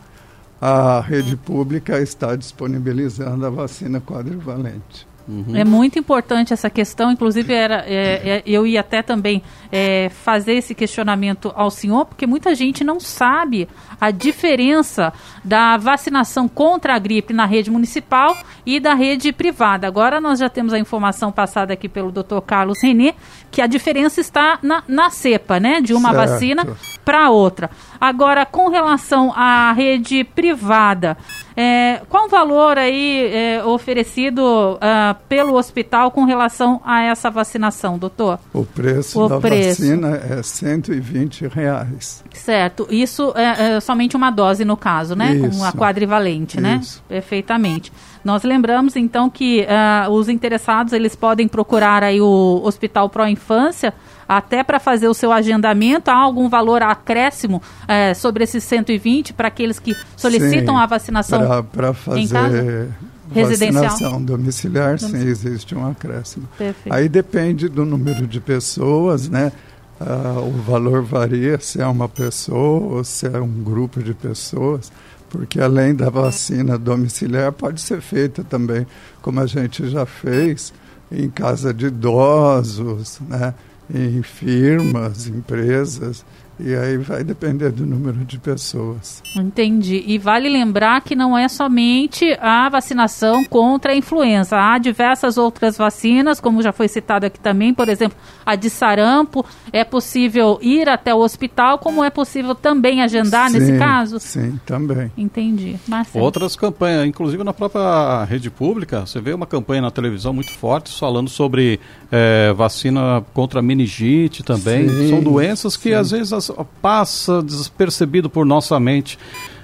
a 0.59 0.99
rede 0.99 1.37
pública 1.37 1.99
está 2.01 2.35
disponibilizando 2.35 3.45
a 3.45 3.51
vacina 3.51 4.01
quadrivalente. 4.01 5.05
Uhum. 5.27 5.55
É 5.55 5.63
muito 5.63 5.97
importante 5.97 6.51
essa 6.53 6.69
questão, 6.69 7.11
inclusive 7.11 7.53
era, 7.53 7.83
é, 7.87 8.37
é, 8.37 8.43
eu 8.45 8.67
ia 8.67 8.81
até 8.81 9.01
também 9.01 9.41
é, 9.71 10.09
fazer 10.09 10.53
esse 10.53 10.75
questionamento 10.75 11.51
ao 11.55 11.71
senhor, 11.71 12.05
porque 12.05 12.27
muita 12.27 12.53
gente 12.53 12.83
não 12.83 12.99
sabe 12.99 13.69
a 13.99 14.11
diferença 14.11 15.13
da 15.43 15.77
vacinação 15.77 16.47
contra 16.47 16.95
a 16.95 16.99
gripe 16.99 17.33
na 17.33 17.45
rede 17.45 17.71
municipal 17.71 18.35
e 18.65 18.79
da 18.79 18.93
rede 18.93 19.31
privada. 19.31 19.87
Agora 19.87 20.19
nós 20.19 20.39
já 20.39 20.49
temos 20.49 20.73
a 20.73 20.79
informação 20.79 21.31
passada 21.31 21.73
aqui 21.73 21.87
pelo 21.87 22.11
Dr. 22.11 22.41
Carlos 22.45 22.81
Renê, 22.81 23.13
que 23.49 23.61
a 23.61 23.67
diferença 23.67 24.19
está 24.19 24.59
na, 24.61 24.83
na 24.87 25.09
cepa, 25.09 25.59
né, 25.59 25.79
de 25.79 25.93
uma 25.93 26.11
certo. 26.11 26.29
vacina 26.29 26.77
para 27.05 27.29
outra. 27.29 27.69
Agora, 27.99 28.45
com 28.45 28.69
relação 28.69 29.31
à 29.33 29.71
rede 29.71 30.23
privada, 30.23 31.17
é, 31.55 32.01
qual 32.09 32.25
o 32.25 32.29
valor 32.29 32.77
aí 32.77 33.27
é, 33.31 33.63
oferecido 33.63 34.41
uh, 34.41 35.15
pelo 35.29 35.55
hospital 35.55 36.11
com 36.11 36.25
relação 36.25 36.81
a 36.83 37.03
essa 37.03 37.29
vacinação, 37.29 37.97
doutor? 37.97 38.39
O 38.53 38.65
preço 38.65 39.21
o 39.21 39.29
da 39.29 39.39
preço. 39.39 39.81
vacina 39.81 40.15
é 40.15 40.41
120 40.41 41.47
reais. 41.47 42.23
Certo. 42.33 42.87
Isso 42.89 43.33
é, 43.35 43.75
é, 43.75 43.79
somente 43.79 44.15
uma 44.15 44.31
dose 44.31 44.65
no 44.65 44.75
caso, 44.75 45.15
né? 45.15 45.35
Isso. 45.35 45.59
Com 45.59 45.63
a 45.63 45.71
quadrivalente, 45.71 46.59
né? 46.59 46.79
Isso. 46.81 46.97
né? 46.97 47.15
Perfeitamente. 47.15 47.91
Nós 48.23 48.43
lembramos 48.43 48.95
então 48.95 49.29
que 49.29 49.61
uh, 49.61 50.09
os 50.11 50.29
interessados 50.29 50.93
eles 50.93 51.15
podem 51.15 51.47
procurar 51.47 52.03
aí 52.03 52.21
o 52.21 52.61
Hospital 52.63 53.09
Pro 53.09 53.27
Infância 53.27 53.93
até 54.27 54.63
para 54.63 54.79
fazer 54.79 55.07
o 55.07 55.13
seu 55.13 55.31
agendamento, 55.31 56.09
há 56.09 56.15
algum 56.15 56.49
valor 56.49 56.81
acréscimo 56.81 57.61
é, 57.87 58.13
sobre 58.13 58.43
esses 58.43 58.63
120 58.63 59.33
para 59.33 59.47
aqueles 59.47 59.79
que 59.79 59.95
solicitam 60.15 60.75
sim, 60.75 60.81
a 60.81 60.85
vacinação 60.85 61.63
para 61.71 61.93
fazer? 61.93 62.89
Vacinação 63.33 64.23
domiciliar, 64.23 64.99
sim, 64.99 65.17
existe 65.17 65.73
um 65.73 65.87
acréscimo. 65.89 66.47
Perfeito. 66.57 66.93
Aí 66.93 67.09
depende 67.09 67.67
do 67.67 67.85
número 67.85 68.27
de 68.27 68.39
pessoas, 68.39 69.27
né? 69.27 69.51
Ah, 69.99 70.39
o 70.39 70.51
valor 70.51 71.01
varia 71.01 71.59
se 71.59 71.81
é 71.81 71.87
uma 71.87 72.09
pessoa 72.09 72.97
ou 72.97 73.03
se 73.03 73.25
é 73.25 73.39
um 73.39 73.63
grupo 73.63 74.03
de 74.03 74.13
pessoas, 74.13 74.91
porque 75.29 75.59
além 75.59 75.95
da 75.95 76.09
vacina 76.09 76.77
domiciliar 76.77 77.51
pode 77.51 77.81
ser 77.81 78.01
feita 78.01 78.43
também, 78.43 78.85
como 79.21 79.39
a 79.39 79.45
gente 79.45 79.89
já 79.89 80.05
fez, 80.05 80.73
em 81.11 81.29
casa 81.29 81.73
de 81.73 81.87
idosos, 81.87 83.19
né? 83.27 83.53
Em 83.93 84.21
firmas, 84.21 85.27
empresas, 85.27 86.25
e 86.59 86.75
aí 86.75 86.97
vai 86.97 87.23
depender 87.23 87.71
do 87.71 87.85
número 87.85 88.23
de 88.25 88.37
pessoas. 88.37 89.21
Entendi. 89.35 90.03
E 90.05 90.17
vale 90.17 90.49
lembrar 90.49 91.01
que 91.01 91.15
não 91.15 91.37
é 91.37 91.47
somente 91.47 92.37
a 92.39 92.69
vacinação 92.69 93.43
contra 93.45 93.91
a 93.91 93.95
influenza. 93.95 94.57
Há 94.57 94.77
diversas 94.77 95.37
outras 95.37 95.77
vacinas, 95.77 96.39
como 96.39 96.61
já 96.61 96.71
foi 96.71 96.87
citado 96.87 97.25
aqui 97.25 97.39
também, 97.39 97.73
por 97.73 97.89
exemplo, 97.89 98.17
a 98.45 98.55
de 98.55 98.69
sarampo. 98.69 99.45
É 99.71 99.83
possível 99.83 100.59
ir 100.61 100.87
até 100.89 101.13
o 101.13 101.19
hospital, 101.19 101.79
como 101.79 102.03
é 102.03 102.09
possível 102.09 102.53
também 102.53 103.01
agendar 103.01 103.49
sim, 103.49 103.59
nesse 103.59 103.77
caso? 103.77 104.19
Sim, 104.19 104.59
também. 104.65 105.11
Entendi. 105.17 105.77
Marcelo. 105.87 106.23
Outras 106.23 106.55
campanhas, 106.55 107.07
inclusive 107.07 107.43
na 107.43 107.53
própria 107.53 108.23
rede 108.25 108.49
pública, 108.49 109.05
você 109.05 109.19
vê 109.19 109.33
uma 109.33 109.47
campanha 109.47 109.81
na 109.81 109.91
televisão 109.91 110.33
muito 110.33 110.51
forte 110.51 110.97
falando 110.97 111.29
sobre 111.29 111.79
é, 112.11 112.53
vacina 112.53 113.23
contra 113.33 113.61
meningite 113.61 114.43
também. 114.43 114.87
Sim, 114.87 115.09
São 115.09 115.21
doenças 115.23 115.75
que 115.75 115.89
sim. 115.89 115.95
às 115.95 116.11
vezes 116.11 116.33
passa 116.81 117.41
despercebido 117.41 118.29
por 118.29 118.45
nossa 118.45 118.79
mente. 118.79 119.17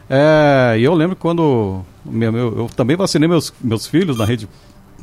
É, 0.09 0.75
e 0.79 0.83
eu 0.83 0.93
lembro 0.93 1.15
quando 1.15 1.83
meu, 2.05 2.31
meu, 2.31 2.57
eu 2.57 2.69
também 2.75 2.95
vacinei 2.95 3.27
meus, 3.27 3.53
meus 3.61 3.85
filhos 3.85 4.17
na 4.17 4.25
rede 4.25 4.47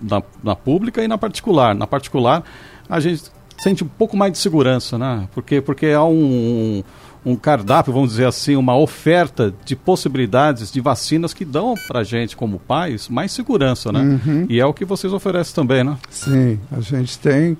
na, 0.02 0.22
na 0.42 0.56
pública 0.56 1.02
e 1.02 1.08
na 1.08 1.18
particular. 1.18 1.74
Na 1.74 1.86
particular, 1.86 2.42
a 2.88 3.00
gente 3.00 3.24
sente 3.58 3.84
um 3.84 3.88
pouco 3.88 4.16
mais 4.16 4.32
de 4.32 4.38
segurança, 4.38 4.98
né? 4.98 5.28
Porque, 5.34 5.60
porque 5.60 5.86
há 5.86 6.04
um, 6.04 6.82
um, 7.24 7.32
um 7.32 7.36
cardápio, 7.36 7.92
vamos 7.92 8.10
dizer 8.10 8.26
assim, 8.26 8.56
uma 8.56 8.76
oferta 8.76 9.54
de 9.64 9.74
possibilidades 9.74 10.70
de 10.70 10.80
vacinas 10.80 11.32
que 11.32 11.44
dão 11.44 11.74
para 11.88 12.04
gente, 12.04 12.36
como 12.36 12.58
pais, 12.58 13.08
mais 13.08 13.32
segurança, 13.32 13.90
né? 13.90 14.00
Uhum. 14.00 14.46
E 14.48 14.60
é 14.60 14.66
o 14.66 14.74
que 14.74 14.84
vocês 14.84 15.12
oferecem 15.12 15.54
também, 15.54 15.82
né? 15.82 15.96
Sim, 16.10 16.58
a 16.70 16.80
gente 16.80 17.18
tem 17.18 17.56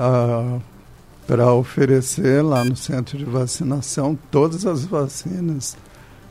uh, 0.00 0.60
para 1.26 1.52
oferecer 1.52 2.42
lá 2.42 2.64
no 2.64 2.76
centro 2.76 3.16
de 3.16 3.24
vacinação 3.24 4.18
todas 4.30 4.66
as 4.66 4.84
vacinas 4.84 5.76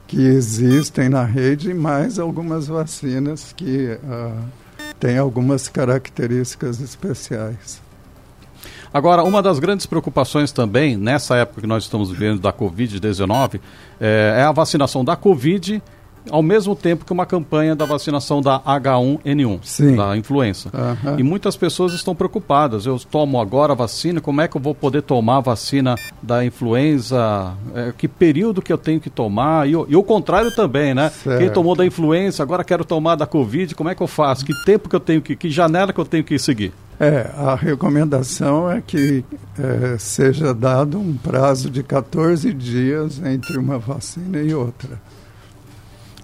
que 0.07 0.21
existem 0.21 1.09
na 1.09 1.23
rede 1.23 1.71
e 1.71 1.73
mais 1.73 2.19
algumas 2.19 2.67
vacinas 2.67 3.53
que 3.53 3.97
uh, 4.03 4.43
têm 4.99 5.17
algumas 5.17 5.67
características 5.67 6.79
especiais. 6.79 7.81
Agora, 8.93 9.23
uma 9.23 9.41
das 9.41 9.57
grandes 9.57 9.87
preocupações 9.87 10.51
também, 10.51 10.95
nessa 10.95 11.35
época 11.37 11.61
que 11.61 11.67
nós 11.67 11.83
estamos 11.83 12.11
vivendo 12.11 12.39
da 12.39 12.53
Covid-19, 12.53 13.59
é, 13.99 14.35
é 14.37 14.43
a 14.43 14.51
vacinação 14.51 15.03
da 15.03 15.15
Covid 15.15 15.81
ao 16.29 16.41
mesmo 16.41 16.75
tempo 16.75 17.05
que 17.05 17.13
uma 17.13 17.25
campanha 17.25 17.75
da 17.75 17.85
vacinação 17.85 18.41
da 18.41 18.59
H1N1, 18.59 19.59
Sim. 19.63 19.95
da 19.95 20.15
influenza. 20.17 20.69
Uhum. 20.73 21.19
E 21.19 21.23
muitas 21.23 21.55
pessoas 21.55 21.93
estão 21.93 22.15
preocupadas. 22.15 22.85
Eu 22.85 22.99
tomo 22.99 23.39
agora 23.39 23.73
a 23.73 23.75
vacina, 23.75 24.21
como 24.21 24.41
é 24.41 24.47
que 24.47 24.57
eu 24.57 24.61
vou 24.61 24.73
poder 24.73 25.01
tomar 25.01 25.37
a 25.37 25.41
vacina 25.41 25.95
da 26.21 26.43
influenza? 26.45 27.53
É, 27.75 27.93
que 27.97 28.07
período 28.07 28.61
que 28.61 28.71
eu 28.71 28.77
tenho 28.77 28.99
que 28.99 29.09
tomar? 29.09 29.67
E, 29.67 29.71
e 29.71 29.95
o 29.95 30.03
contrário 30.03 30.53
também, 30.55 30.93
né? 30.93 31.09
Certo. 31.09 31.39
Quem 31.39 31.49
tomou 31.49 31.75
da 31.75 31.85
influenza, 31.85 32.43
agora 32.43 32.63
quero 32.63 32.85
tomar 32.85 33.15
da 33.15 33.25
Covid, 33.25 33.75
como 33.75 33.89
é 33.89 33.95
que 33.95 34.01
eu 34.01 34.07
faço? 34.07 34.45
Que 34.45 34.53
tempo 34.65 34.89
que 34.89 34.95
eu 34.95 34.99
tenho 34.99 35.21
que, 35.21 35.35
que 35.35 35.49
janela 35.49 35.93
que 35.93 35.99
eu 35.99 36.05
tenho 36.05 36.23
que 36.23 36.37
seguir? 36.39 36.73
É, 36.99 37.29
a 37.35 37.55
recomendação 37.55 38.71
é 38.71 38.81
que 38.81 39.25
é, 39.59 39.97
seja 39.97 40.53
dado 40.53 40.99
um 40.99 41.15
prazo 41.15 41.69
de 41.69 41.83
14 41.83 42.53
dias 42.53 43.19
entre 43.23 43.57
uma 43.57 43.77
vacina 43.77 44.39
e 44.39 44.53
outra. 44.53 45.01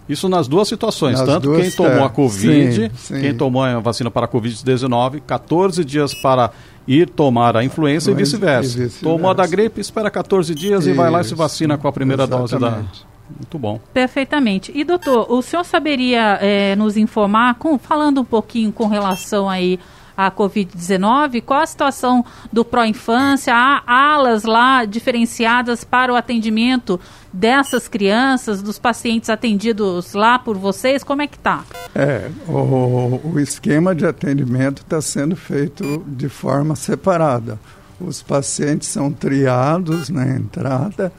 Isso 0.10 0.28
nas 0.28 0.48
duas 0.48 0.68
situações, 0.68 1.20
nas 1.20 1.30
tanto 1.30 1.44
duas, 1.44 1.62
quem 1.62 1.72
tomou 1.72 2.00
é, 2.00 2.04
a 2.04 2.10
Covid, 2.10 2.74
sim, 2.74 2.90
sim. 2.96 3.22
quem 3.22 3.36
tomou 3.36 3.64
a 3.64 3.80
vacina 3.80 4.10
para 4.10 4.26
a 4.26 4.30
Covid-19, 4.30 5.22
14 5.22 5.86
dias 5.86 6.16
para 6.16 6.50
ir 6.88 7.08
tomar 7.08 7.56
a 7.56 7.64
influenza 7.64 8.10
e 8.10 8.16
vice-versa. 8.16 8.86
Vice 8.86 9.04
Tomou 9.04 9.30
a 9.30 9.34
da 9.36 9.46
gripe, 9.46 9.80
espera 9.80 10.10
14 10.10 10.56
dias 10.56 10.82
Isso, 10.82 10.90
e 10.90 10.94
vai 10.94 11.12
lá 11.12 11.22
e 11.22 11.26
se 11.26 11.36
vacina 11.36 11.78
com 11.78 11.88
a 11.88 11.92
primeira 11.92 12.24
exatamente. 12.24 12.52
dose 12.52 12.60
da. 12.60 12.84
Muito 13.30 13.60
bom. 13.60 13.80
Perfeitamente. 13.94 14.72
E 14.74 14.84
doutor, 14.84 15.32
o 15.32 15.40
senhor 15.44 15.64
saberia 15.64 16.40
é, 16.42 16.76
nos 16.76 16.98
informar, 16.98 17.56
com, 17.56 17.78
falando 17.78 18.22
um 18.22 18.26
pouquinho 18.26 18.72
com 18.72 18.88
relação 18.88 19.48
aí 19.48 19.80
a 20.20 20.30
Covid-19? 20.30 21.42
Qual 21.44 21.62
a 21.62 21.66
situação 21.66 22.26
do 22.52 22.66
Pró-Infância? 22.66 23.54
Há 23.56 23.84
alas 23.86 24.44
lá 24.44 24.84
diferenciadas 24.84 25.86
para 25.86 26.12
o 26.12 26.16
atendimento 26.16 27.00
dessas 27.32 27.88
crianças, 27.88 28.62
dos 28.62 28.80
pacientes 28.80 29.30
atendidos 29.30 30.14
lá 30.14 30.40
por 30.40 30.58
vocês? 30.58 31.04
Como 31.04 31.22
é 31.22 31.28
que 31.28 31.38
está? 31.38 31.64
É, 31.94 32.30
o, 32.48 33.20
o 33.34 33.40
esquema 33.40 33.94
de 33.96 34.06
atendimento 34.06 34.82
está 34.82 35.02
sendo 35.02 35.36
feito 35.36 36.04
de 36.08 36.30
forma 36.30 36.76
separada. 36.76 37.60
Os 38.00 38.22
pacientes 38.22 38.88
são 38.88 39.12
triados 39.12 40.10
na 40.10 40.28
entrada 40.28 41.12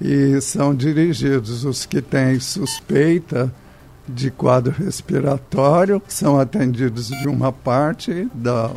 e 0.00 0.40
são 0.40 0.74
dirigidos. 0.74 1.64
Os 1.64 1.86
que 1.86 2.02
têm 2.02 2.38
suspeita 2.38 3.52
de 4.06 4.30
quadro 4.30 4.72
respiratório 4.72 6.02
são 6.08 6.38
atendidos 6.38 7.08
de 7.08 7.28
uma 7.28 7.52
parte 7.52 8.28
da, 8.32 8.70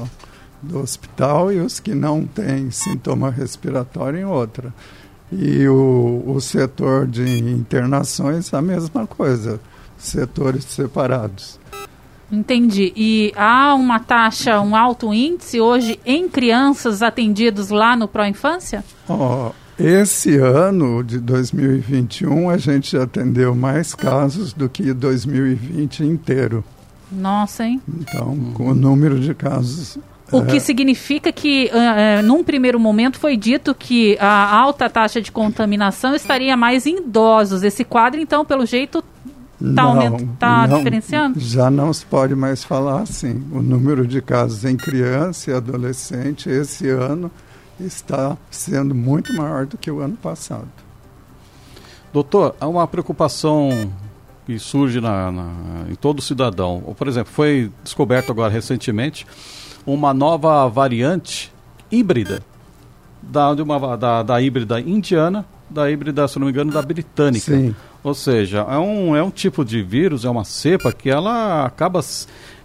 do 0.62 0.80
hospital 0.80 1.52
e 1.52 1.60
os 1.60 1.80
que 1.80 1.94
não 1.94 2.26
têm 2.26 2.70
sintoma 2.72 3.30
respiratório 3.30 4.20
em 4.20 4.26
outra. 4.26 4.74
E 5.32 5.68
o, 5.68 6.24
o 6.26 6.42
setor 6.42 7.08
de 7.08 7.40
internações, 7.40 8.54
a 8.54 8.62
mesma 8.62 9.08
coisa, 9.08 9.60
setores 9.98 10.66
separados. 10.66 11.60
Entendi. 12.32 12.94
E 12.96 13.34
há 13.36 13.76
uma 13.76 14.00
taxa, 14.00 14.62
um 14.62 14.76
alto 14.76 15.14
índice 15.14 15.60
hoje 15.60 16.00
em 16.06 16.30
crianças 16.30 17.02
atendidos 17.02 17.70
lá 17.70 17.96
no 17.96 18.08
Pro 18.08 18.26
Infância? 18.26 18.84
Oh, 19.08 19.52
esse 19.78 20.38
ano 20.38 21.04
de 21.04 21.20
2021 21.20 22.50
a 22.50 22.58
gente 22.58 22.96
atendeu 22.96 23.54
mais 23.54 23.94
casos 23.94 24.54
do 24.54 24.70
que 24.70 24.94
2020 24.94 26.04
inteiro. 26.04 26.64
Nossa, 27.12 27.66
hein? 27.66 27.82
Então, 28.00 28.38
com 28.54 28.70
o 28.70 28.74
número 28.74 29.20
de 29.20 29.34
casos. 29.34 29.98
O 30.32 30.46
que 30.46 30.60
significa 30.60 31.32
que, 31.32 31.70
uh, 31.74 32.24
num 32.24 32.44
primeiro 32.44 32.80
momento, 32.80 33.20
foi 33.20 33.36
dito 33.36 33.76
que 33.76 34.18
a 34.20 34.56
alta 34.56 34.90
taxa 34.90 35.22
de 35.22 35.32
contaminação 35.32 36.16
estaria 36.16 36.56
mais 36.56 36.86
em 36.86 37.00
idosos. 37.00 37.64
Esse 37.64 37.84
quadro, 37.84 38.20
então, 38.20 38.46
pelo 38.46 38.66
jeito, 38.66 39.04
está 39.60 40.28
tá 40.40 40.68
diferenciando? 40.68 41.40
Já 41.40 41.70
não 41.70 41.94
se 41.94 42.06
pode 42.06 42.36
mais 42.36 42.64
falar 42.64 43.02
assim. 43.02 43.44
O 43.52 43.62
número 43.62 44.08
de 44.08 44.22
casos 44.22 44.66
em 44.66 44.76
criança 44.76 45.52
e 45.52 45.54
adolescente 45.54 46.50
esse 46.50 46.90
ano 46.90 47.30
está 47.80 48.38
sendo 48.50 48.96
muito 48.96 49.34
maior 49.34 49.66
do 49.66 49.78
que 49.78 49.92
o 49.92 50.00
ano 50.00 50.18
passado. 50.18 50.68
Doutor, 52.14 52.56
há 52.60 52.68
uma 52.68 52.88
preocupação 52.88 53.92
que 54.46 54.60
surge 54.60 55.00
na, 55.00 55.32
na, 55.32 55.50
em 55.90 55.96
todo 55.96 56.22
cidadão. 56.22 56.82
Por 56.98 57.08
exemplo, 57.08 57.32
foi 57.32 57.72
descoberto 57.84 58.32
agora 58.32 58.52
recentemente 58.52 59.26
uma 59.86 60.14
nova 60.14 60.68
variante 60.68 61.52
híbrida 61.92 62.42
da, 63.22 63.54
de 63.54 63.62
uma, 63.62 63.98
da, 63.98 64.24
da 64.24 64.42
híbrida 64.42 64.80
indiana, 64.80 65.46
da 65.70 65.90
híbrida, 65.90 66.28
se 66.28 66.40
não 66.40 66.46
me 66.46 66.52
engano, 66.52 66.72
da 66.72 66.82
britânica. 66.82 67.56
Sim. 67.56 67.76
Ou 68.04 68.14
seja, 68.14 68.66
é 68.70 68.78
um, 68.78 69.16
é 69.16 69.22
um 69.24 69.30
tipo 69.30 69.64
de 69.64 69.82
vírus, 69.82 70.26
é 70.26 70.30
uma 70.30 70.44
cepa 70.44 70.92
que 70.92 71.10
ela 71.10 71.66
acaba 71.66 72.02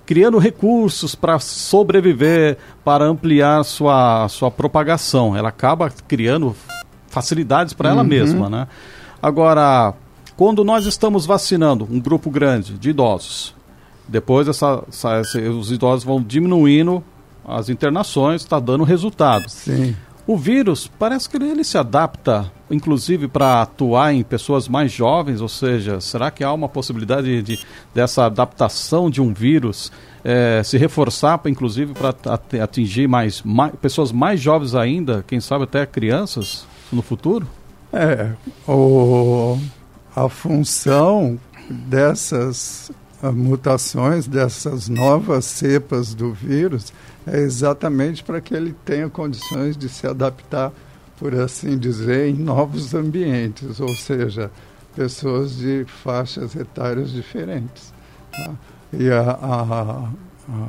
criando 0.06 0.38
recursos 0.38 1.14
para 1.14 1.38
sobreviver, 1.38 2.56
para 2.84 3.04
ampliar 3.04 3.64
sua, 3.64 4.28
sua 4.28 4.50
propagação. 4.50 5.36
Ela 5.36 5.50
acaba 5.50 5.90
criando 5.90 6.54
facilidades 7.08 7.74
para 7.74 7.90
ela 7.90 8.02
uhum. 8.02 8.08
mesma, 8.08 8.48
né? 8.48 8.68
Agora, 9.20 9.94
quando 10.36 10.62
nós 10.62 10.86
estamos 10.86 11.26
vacinando 11.26 11.86
um 11.90 11.98
grupo 11.98 12.30
grande 12.30 12.74
de 12.74 12.90
idosos, 12.90 13.55
depois 14.08 14.48
essa, 14.48 14.82
essa, 14.88 15.38
os 15.50 15.70
idosos 15.70 16.04
vão 16.04 16.22
diminuindo 16.22 17.02
as 17.44 17.68
internações, 17.68 18.42
está 18.42 18.58
dando 18.58 18.84
resultado. 18.84 19.48
Sim. 19.48 19.94
O 20.26 20.36
vírus 20.36 20.90
parece 20.98 21.30
que 21.30 21.36
ele 21.36 21.62
se 21.62 21.78
adapta, 21.78 22.50
inclusive, 22.68 23.28
para 23.28 23.62
atuar 23.62 24.12
em 24.12 24.24
pessoas 24.24 24.66
mais 24.66 24.90
jovens, 24.90 25.40
ou 25.40 25.48
seja, 25.48 26.00
será 26.00 26.32
que 26.32 26.42
há 26.42 26.52
uma 26.52 26.68
possibilidade 26.68 27.42
de, 27.42 27.60
dessa 27.94 28.26
adaptação 28.26 29.08
de 29.08 29.22
um 29.22 29.32
vírus 29.32 29.92
é, 30.24 30.62
se 30.64 30.76
reforçar, 30.76 31.40
inclusive, 31.46 31.94
para 31.94 32.12
atingir 32.60 33.06
mais, 33.06 33.40
mais, 33.42 33.72
pessoas 33.76 34.10
mais 34.10 34.40
jovens 34.40 34.74
ainda, 34.74 35.24
quem 35.28 35.38
sabe 35.38 35.62
até 35.62 35.86
crianças 35.86 36.66
no 36.92 37.02
futuro? 37.02 37.46
É, 37.92 38.32
o, 38.66 39.56
a 40.16 40.28
função 40.28 41.38
dessas 41.70 42.90
mutações, 43.22 44.26
dessas 44.26 44.88
novas 44.88 45.44
cepas 45.44 46.14
do 46.14 46.32
vírus, 46.32 46.92
é 47.26 47.38
exatamente 47.38 48.22
para 48.22 48.40
que 48.40 48.54
ele 48.54 48.74
tenha 48.84 49.08
condições 49.08 49.76
de 49.76 49.88
se 49.88 50.06
adaptar, 50.06 50.72
por 51.18 51.34
assim 51.34 51.78
dizer, 51.78 52.28
em 52.28 52.34
novos 52.34 52.94
ambientes, 52.94 53.80
ou 53.80 53.94
seja, 53.96 54.50
pessoas 54.94 55.56
de 55.56 55.84
faixas 56.04 56.54
etárias 56.54 57.10
diferentes. 57.10 57.92
Tá? 58.32 58.54
E 58.92 59.10
a, 59.10 59.30
a, 59.30 60.10
a, 60.48 60.68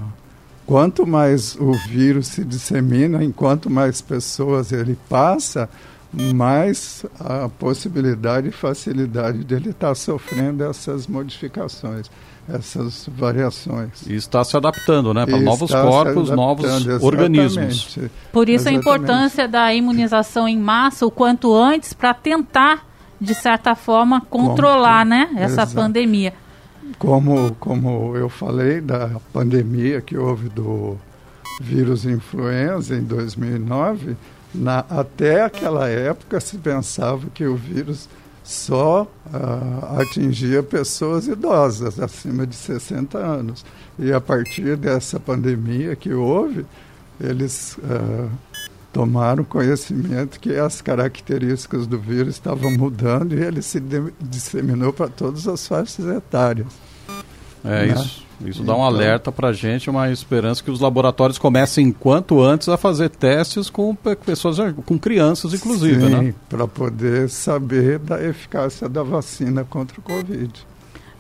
quanto 0.66 1.06
mais 1.06 1.56
o 1.56 1.74
vírus 1.88 2.28
se 2.28 2.44
dissemina, 2.44 3.24
enquanto 3.24 3.70
mais 3.70 4.02
pessoas 4.02 4.72
ele 4.72 4.98
passa, 5.10 5.70
mais 6.34 7.06
a 7.20 7.50
possibilidade 7.50 8.50
e 8.50 8.52
facilidade 8.52 9.44
dele 9.44 9.70
estar 9.70 9.94
sofrendo 9.96 10.64
essas 10.64 11.08
modificações 11.08 12.10
essas 12.50 13.10
variações. 13.14 14.08
E 14.08 14.16
está 14.16 14.44
se 14.44 14.56
adaptando, 14.56 15.14
né? 15.14 15.26
Para 15.26 15.40
novos 15.40 15.70
corpos, 15.70 16.30
novos 16.30 16.66
exatamente. 16.66 17.06
organismos. 17.06 18.00
Por 18.32 18.48
isso 18.48 18.64
exatamente. 18.64 18.68
a 18.68 18.72
importância 18.72 19.48
da 19.48 19.74
imunização 19.74 20.48
em 20.48 20.58
massa 20.58 21.06
o 21.06 21.12
quanto 21.12 21.54
antes 21.54 21.94
para 21.94 22.14
tentar, 22.14 22.86
de 23.20 23.34
certa 23.34 23.76
forma, 23.76 24.22
controlar 24.22 25.06
Como, 25.06 25.10
né, 25.10 25.30
essa 25.36 25.64
exato. 25.64 25.76
pandemia. 25.76 26.34
Como, 26.98 27.54
como 27.60 28.16
eu 28.16 28.30
falei 28.30 28.80
da 28.80 29.12
pandemia 29.34 30.00
que 30.02 30.18
houve 30.18 30.48
do 30.48 30.98
vírus 31.60 32.06
influenza 32.06 32.96
em 32.96 33.04
2009, 33.04 34.16
na, 34.54 34.80
até 34.90 35.44
aquela 35.44 35.88
época 35.90 36.40
se 36.40 36.58
pensava 36.58 37.28
que 37.34 37.46
o 37.46 37.56
vírus 37.56 38.10
só 38.44 39.04
uh, 39.04 40.00
atingia 40.00 40.64
pessoas 40.64 41.28
idosas, 41.28 42.00
acima 42.00 42.48
de 42.48 42.56
60 42.56 43.18
anos. 43.18 43.66
E 44.00 44.14
a 44.14 44.22
partir 44.22 44.78
dessa 44.78 45.20
pandemia 45.20 45.96
que 45.96 46.14
houve, 46.14 46.66
eles 47.20 47.78
uh, 47.80 48.30
tomaram 48.94 49.44
conhecimento 49.44 50.40
que 50.40 50.56
as 50.56 50.82
características 50.82 51.86
do 51.86 52.00
vírus 52.00 52.36
estavam 52.36 52.72
mudando 52.72 53.36
e 53.36 53.44
ele 53.44 53.62
se 53.62 53.82
disseminou 54.20 54.94
para 54.94 55.10
todas 55.10 55.48
as 55.48 55.68
faixas 55.68 56.06
etárias. 56.06 56.68
É 57.66 57.88
né? 57.88 57.94
isso. 57.94 58.27
Isso 58.46 58.64
dá 58.64 58.74
um 58.74 58.76
então, 58.76 58.86
alerta 58.86 59.32
para 59.32 59.50
a 59.50 59.54
gente, 59.54 59.90
uma 59.90 60.12
esperança 60.12 60.64
que 60.64 60.70
os 60.70 60.80
laboratórios 60.80 61.40
comecem 61.40 61.92
quanto 61.92 62.40
antes 62.42 62.70
a 62.70 62.78
fazer 62.78 63.10
testes 63.10 63.70
com 63.70 63.96
pessoas, 63.96 64.58
com 64.86 64.98
crianças 64.98 65.54
inclusive, 65.54 66.00
sim, 66.00 66.10
né? 66.10 66.34
para 66.48 66.68
poder 66.68 67.30
saber 67.30 67.98
da 67.98 68.24
eficácia 68.24 68.88
da 68.88 69.02
vacina 69.02 69.64
contra 69.64 70.00
o 70.00 70.04
Covid. 70.04 70.68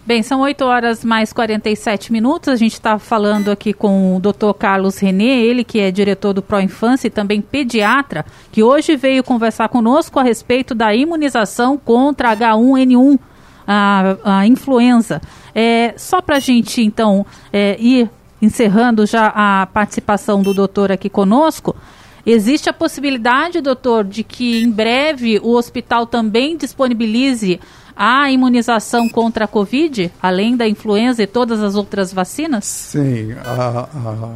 Bem, 0.05 0.23
são 0.23 0.39
8 0.39 0.63
horas 0.63 1.03
mais 1.03 1.33
47 1.33 2.13
minutos. 2.13 2.47
A 2.47 2.55
gente 2.55 2.75
está 2.75 2.97
falando 2.97 3.51
aqui 3.51 3.73
com 3.73 4.15
o 4.15 4.21
Dr. 4.21 4.53
Carlos 4.57 4.97
Renê, 4.99 5.41
ele 5.41 5.65
que 5.65 5.81
é 5.81 5.91
diretor 5.91 6.31
do 6.31 6.41
Pro 6.41 6.61
Infância 6.61 7.07
e 7.07 7.09
também 7.09 7.41
pediatra, 7.41 8.25
que 8.49 8.63
hoje 8.63 8.95
veio 8.95 9.21
conversar 9.21 9.67
conosco 9.67 10.17
a 10.17 10.23
respeito 10.23 10.73
da 10.73 10.95
imunização 10.95 11.77
contra 11.77 12.33
H1N1 12.33 13.19
a, 13.67 14.17
a 14.23 14.47
influenza. 14.47 15.21
É, 15.59 15.95
só 15.97 16.21
para 16.21 16.35
a 16.35 16.39
gente, 16.39 16.83
então, 16.83 17.25
é, 17.51 17.75
ir 17.79 18.07
encerrando 18.39 19.07
já 19.07 19.33
a 19.33 19.65
participação 19.65 20.43
do 20.43 20.53
doutor 20.53 20.91
aqui 20.91 21.09
conosco, 21.09 21.75
existe 22.23 22.69
a 22.69 22.73
possibilidade, 22.73 23.59
doutor, 23.59 24.03
de 24.03 24.23
que 24.23 24.61
em 24.61 24.69
breve 24.69 25.39
o 25.41 25.55
hospital 25.55 26.05
também 26.05 26.55
disponibilize 26.55 27.59
a 27.95 28.29
imunização 28.29 29.09
contra 29.09 29.45
a 29.45 29.47
Covid, 29.47 30.11
além 30.21 30.55
da 30.55 30.67
influenza 30.67 31.23
e 31.23 31.27
todas 31.27 31.59
as 31.59 31.73
outras 31.73 32.13
vacinas? 32.13 32.63
Sim, 32.65 33.31
a, 33.43 33.89
a, 33.95 34.35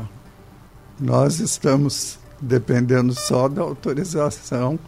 nós 0.99 1.39
estamos 1.39 2.17
dependendo 2.41 3.13
só 3.13 3.47
da 3.47 3.62
autorização 3.62 4.79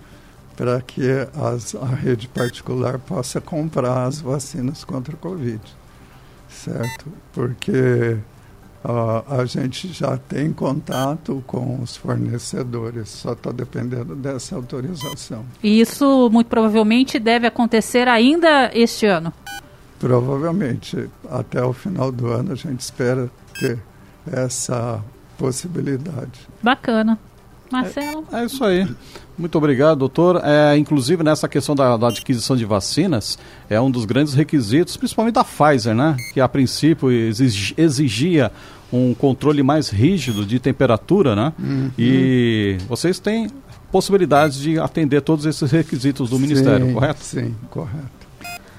para 0.56 0.82
que 0.82 1.08
as, 1.36 1.76
a 1.76 1.86
rede 1.86 2.28
particular 2.28 2.98
possa 2.98 3.40
comprar 3.40 4.08
as 4.08 4.20
vacinas 4.20 4.84
contra 4.84 5.14
a 5.14 5.18
Covid, 5.18 5.62
certo? 6.64 7.12
Porque 7.34 8.18
uh, 8.84 9.34
a 9.42 9.46
gente 9.46 9.88
já 9.92 10.18
tem 10.18 10.52
contato 10.52 11.44
com 11.46 11.82
os 11.82 11.96
fornecedores, 11.98 13.10
só 13.10 13.34
está 13.34 13.52
dependendo 13.52 14.16
dessa 14.16 14.56
autorização. 14.56 15.46
E 15.62 15.80
isso 15.80 16.30
muito 16.32 16.48
provavelmente 16.48 17.20
deve 17.20 17.48
acontecer 17.48 18.08
ainda 18.08 18.72
este 18.74 19.06
ano? 19.06 19.34
Provavelmente. 20.00 21.10
Até 21.30 21.64
o 21.64 21.74
final 21.74 22.12
do 22.12 22.28
ano 22.28 22.52
a 22.52 22.56
gente 22.56 22.82
espera 22.82 23.30
ter 23.60 23.80
essa 24.32 25.04
possibilidade. 25.38 26.48
Bacana. 26.62 27.18
Marcelo? 27.74 28.24
É, 28.32 28.42
é 28.42 28.46
isso 28.46 28.64
aí. 28.64 28.88
Muito 29.38 29.58
obrigado, 29.58 30.00
doutor. 30.00 30.42
É, 30.44 30.78
inclusive, 30.78 31.24
nessa 31.24 31.48
questão 31.48 31.76
da, 31.76 31.98
da, 31.98 32.08
adquisição 32.08 32.56
de 32.56 32.66
vacinas, 32.66 33.38
é 33.70 33.82
um 33.82 33.90
dos 33.90 34.06
grandes 34.06 34.34
requisitos, 34.34 34.96
principalmente 34.96 35.34
da 35.34 35.44
Pfizer, 35.44 35.96
né? 35.96 36.16
Que 36.34 36.40
a 36.40 36.48
princípio 36.48 37.10
exigia 37.12 38.52
um 38.92 39.14
controle 39.16 39.64
mais 39.64 39.90
rígido 39.90 40.46
de 40.46 40.60
temperatura, 40.60 41.36
né? 41.36 41.52
Uhum. 41.58 41.92
E 41.98 42.78
vocês 42.88 43.18
têm 43.20 43.50
possibilidades 43.92 44.60
de 44.60 44.80
atender 44.80 45.22
todos 45.22 45.46
esses 45.46 45.72
requisitos 45.72 46.30
do 46.30 46.36
sim, 46.36 46.42
Ministério, 46.44 46.94
correto? 46.94 47.24
Sim, 47.24 47.56
correto. 47.72 48.23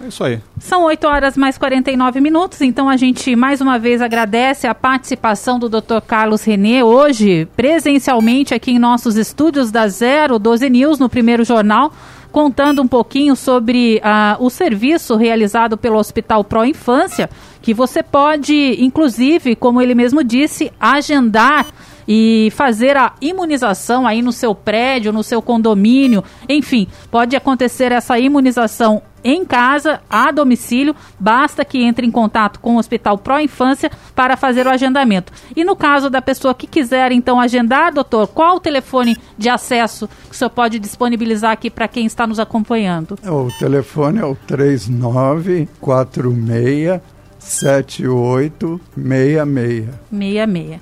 É 0.03 0.09
isso 0.09 0.25
aí. 0.25 0.41
São 0.59 0.85
8 0.85 1.07
horas 1.07 1.37
mais 1.37 1.57
49 1.57 2.21
minutos, 2.21 2.61
então 2.61 2.89
a 2.89 2.97
gente 2.97 3.35
mais 3.37 3.61
uma 3.61 3.79
vez 3.79 4.03
agradece 4.03 4.67
a 4.67 4.75
participação 4.75 5.59
do 5.59 5.69
Dr. 5.69 6.01
Carlos 6.07 6.43
Renê 6.43 6.83
hoje, 6.83 7.49
presencialmente 7.57 8.55
aqui 8.55 8.73
em 8.73 8.79
nossos 8.79 9.17
estúdios 9.17 9.71
da 9.71 9.87
012 9.87 10.69
News, 10.69 10.99
no 10.99 11.09
primeiro 11.09 11.45
jornal, 11.45 11.93
contando 12.33 12.83
um 12.83 12.89
pouquinho 12.89 13.37
sobre 13.37 13.99
uh, 13.99 14.45
o 14.45 14.51
serviço 14.51 15.15
realizado 15.15 15.79
pelo 15.79 15.99
Hospital 15.99 16.43
Pro 16.43 16.65
Infância, 16.65 17.31
que 17.63 17.73
você 17.73 18.03
pode, 18.03 18.77
inclusive, 18.83 19.55
como 19.55 19.81
ele 19.81 19.95
mesmo 19.95 20.25
disse, 20.25 20.73
agendar 20.81 21.67
e 22.07 22.53
fazer 22.55 22.97
a 22.97 23.13
imunização 23.21 24.07
aí 24.07 24.21
no 24.21 24.33
seu 24.33 24.55
prédio, 24.55 25.13
no 25.13 25.23
seu 25.23 25.41
condomínio, 25.41 26.25
enfim, 26.49 26.89
pode 27.11 27.37
acontecer 27.37 27.93
essa 27.93 28.19
imunização 28.19 29.01
em 29.25 29.45
casa, 29.45 30.01
a 30.09 30.31
domicílio, 30.31 30.95
basta 31.19 31.65
que 31.65 31.83
entre 31.83 32.07
em 32.07 32.11
contato 32.11 32.61
com 32.61 32.77
o 32.77 32.79
Hospital 32.79 33.17
Pro 33.17 33.41
Infância 33.41 33.91
para 34.15 34.37
fazer 34.37 34.67
o 34.67 34.71
agendamento. 34.71 35.33
E 35.57 35.65
no 35.65 35.75
caso 35.75 36.11
da 36.11 36.21
pessoa 36.21 36.55
que 36.55 36.67
quiser 36.67 37.11
então 37.11 37.41
agendar, 37.41 37.91
doutor, 37.93 38.29
qual 38.29 38.57
o 38.57 38.61
telefone 38.61 39.17
de 39.39 39.49
acesso 39.49 40.07
que 40.29 40.33
o 40.33 40.35
senhor 40.35 40.51
pode 40.51 40.79
disponibilizar 40.79 41.53
aqui 41.53 41.71
para 41.71 41.89
quem 41.89 42.05
está 42.05 42.27
nos 42.27 42.39
acompanhando? 42.39 43.19
O 43.25 43.49
telefone 43.59 44.19
é 44.19 44.27
o 44.27 44.37
3946 44.47 47.01
7866. 47.39 49.89
66. 50.11 50.81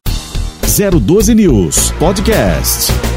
012 1.01 1.35
News 1.35 1.93
Podcast. 1.93 3.12